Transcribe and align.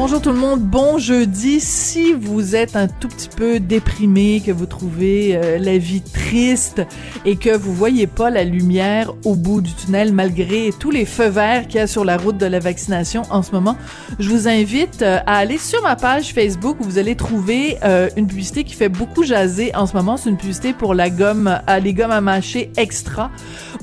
Bonjour 0.00 0.22
tout 0.22 0.30
le 0.30 0.38
monde, 0.38 0.60
bon 0.60 0.98
jeudi. 0.98 1.58
Si 1.58 2.12
vous 2.12 2.54
êtes 2.54 2.76
un 2.76 2.86
tout 2.86 3.08
petit 3.08 3.28
peu 3.28 3.58
déprimé, 3.58 4.40
que 4.46 4.52
vous 4.52 4.66
trouvez 4.66 5.34
euh, 5.34 5.58
la 5.58 5.76
vie 5.76 6.02
triste 6.02 6.82
et 7.24 7.34
que 7.34 7.50
vous 7.56 7.74
voyez 7.74 8.06
pas 8.06 8.30
la 8.30 8.44
lumière 8.44 9.12
au 9.24 9.34
bout 9.34 9.60
du 9.60 9.74
tunnel 9.74 10.12
malgré 10.12 10.70
tous 10.78 10.92
les 10.92 11.04
feux 11.04 11.26
verts 11.26 11.66
qu'il 11.66 11.80
y 11.80 11.82
a 11.82 11.88
sur 11.88 12.04
la 12.04 12.16
route 12.16 12.38
de 12.38 12.46
la 12.46 12.60
vaccination 12.60 13.22
en 13.30 13.42
ce 13.42 13.50
moment, 13.50 13.76
je 14.20 14.28
vous 14.28 14.46
invite 14.46 15.02
euh, 15.02 15.18
à 15.26 15.38
aller 15.38 15.58
sur 15.58 15.82
ma 15.82 15.96
page 15.96 16.32
Facebook 16.32 16.76
où 16.78 16.84
vous 16.84 16.98
allez 16.98 17.16
trouver 17.16 17.76
euh, 17.82 18.08
une 18.16 18.28
publicité 18.28 18.62
qui 18.62 18.74
fait 18.74 18.88
beaucoup 18.88 19.24
jaser 19.24 19.74
en 19.74 19.86
ce 19.86 19.96
moment. 19.96 20.16
C'est 20.16 20.30
une 20.30 20.36
publicité 20.36 20.74
pour 20.74 20.94
la 20.94 21.10
gomme, 21.10 21.58
les 21.82 21.92
gommes 21.92 22.12
à 22.12 22.20
mâcher 22.20 22.70
extra 22.76 23.32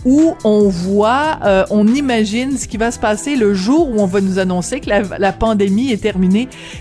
où 0.05 0.35
on 0.43 0.69
voit, 0.69 1.39
on 1.71 1.87
imagine 1.87 2.57
ce 2.57 2.67
qui 2.67 2.77
va 2.77 2.91
se 2.91 2.99
passer 2.99 3.35
le 3.35 3.55
jour 3.55 3.89
où 3.89 3.99
on 3.99 4.05
va 4.05 4.21
nous 4.21 4.37
annoncer 4.37 4.79
que 4.79 4.87
la, 4.87 5.01
la 5.17 5.33
pandémie 5.33 5.91
est 5.91 6.04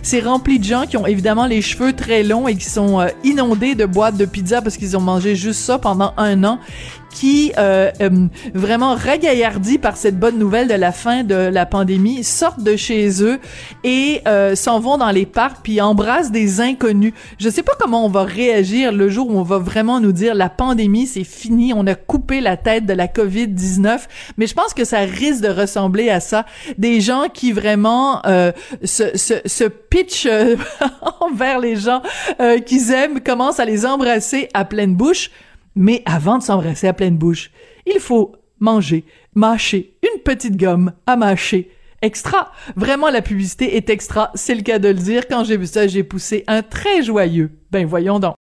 C'est 0.02 0.20
rempli 0.20 0.58
de 0.58 0.64
gens 0.64 0.84
qui 0.86 0.96
ont 0.96 1.06
évidemment 1.06 1.46
les 1.46 1.62
cheveux 1.62 1.92
très 1.92 2.22
longs 2.22 2.48
et 2.48 2.56
qui 2.56 2.68
sont 2.68 3.00
euh, 3.00 3.08
inondés 3.22 3.74
de 3.74 3.86
boîtes 3.86 4.16
de 4.16 4.24
pizza 4.24 4.60
parce 4.62 4.76
qu'ils 4.76 4.96
ont 4.96 5.00
mangé 5.00 5.34
juste 5.36 5.60
ça 5.60 5.78
pendant 5.78 6.12
un 6.16 6.44
an 6.44 6.58
qui, 7.14 7.52
euh, 7.56 7.90
euh, 8.02 8.26
vraiment 8.54 8.94
ragaillardis 8.96 9.78
par 9.78 9.96
cette 9.96 10.18
bonne 10.18 10.36
nouvelle 10.36 10.66
de 10.66 10.74
la 10.74 10.90
fin 10.90 11.22
de 11.22 11.36
la 11.36 11.64
pandémie, 11.64 12.24
sortent 12.24 12.62
de 12.62 12.76
chez 12.76 13.22
eux 13.22 13.38
et 13.84 14.20
euh, 14.26 14.56
s'en 14.56 14.80
vont 14.80 14.98
dans 14.98 15.12
les 15.12 15.24
parcs 15.24 15.58
puis 15.62 15.80
embrassent 15.80 16.32
des 16.32 16.60
inconnus. 16.60 17.14
Je 17.38 17.48
sais 17.48 17.62
pas 17.62 17.74
comment 17.78 18.04
on 18.04 18.08
va 18.08 18.24
réagir 18.24 18.90
le 18.90 19.08
jour 19.08 19.30
où 19.30 19.38
on 19.38 19.44
va 19.44 19.58
vraiment 19.58 20.00
nous 20.00 20.10
dire 20.10 20.34
la 20.34 20.48
pandémie 20.48 21.06
c'est 21.06 21.24
fini, 21.24 21.72
on 21.72 21.86
a 21.86 21.94
coupé 21.94 22.40
la 22.40 22.56
tête 22.56 22.84
de 22.84 22.92
la 22.92 23.06
Covid-19, 23.06 24.00
mais 24.36 24.48
je 24.48 24.54
pense 24.54 24.74
que 24.74 24.84
ça 24.84 24.98
risque 24.98 25.42
de 25.42 25.48
ressembler 25.48 26.10
à 26.10 26.18
ça. 26.18 26.44
Des 26.78 27.00
gens 27.00 27.28
qui 27.32 27.52
vraiment 27.52 28.26
euh, 28.26 28.50
se, 28.82 29.16
se, 29.16 29.34
se 29.46 29.64
pitchent 29.64 30.26
envers 31.20 31.60
les 31.60 31.76
gens 31.76 32.02
qu'ils 32.66 32.90
aiment, 32.90 33.20
commencent 33.20 33.60
à 33.60 33.64
les 33.64 33.86
embrasser 33.86 34.48
à 34.52 34.64
pleine 34.64 34.96
bouche. 34.96 35.30
Mais 35.76 36.02
avant 36.06 36.38
de 36.38 36.42
s'embrasser 36.42 36.86
à 36.86 36.92
pleine 36.92 37.16
bouche, 37.16 37.50
il 37.86 38.00
faut 38.00 38.36
manger, 38.60 39.04
mâcher 39.34 39.94
une 40.02 40.20
petite 40.20 40.56
gomme 40.56 40.92
à 41.06 41.16
mâcher. 41.16 41.70
Extra. 42.02 42.52
Vraiment, 42.76 43.08
la 43.08 43.22
publicité 43.22 43.76
est 43.76 43.88
extra. 43.88 44.30
C'est 44.34 44.54
le 44.54 44.60
cas 44.60 44.78
de 44.78 44.88
le 44.88 44.94
dire. 44.94 45.26
Quand 45.26 45.42
j'ai 45.42 45.56
vu 45.56 45.66
ça, 45.66 45.86
j'ai 45.86 46.04
poussé 46.04 46.44
un 46.46 46.60
très 46.62 47.02
joyeux. 47.02 47.50
Ben, 47.70 47.86
voyons 47.86 48.18
donc. 48.18 48.32